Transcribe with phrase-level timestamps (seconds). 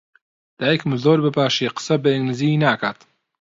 [0.59, 2.99] دایکم زۆر بەباشی قسە بە ئینگلیزی ناکات.